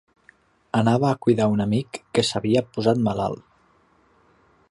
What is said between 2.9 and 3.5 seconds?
malalt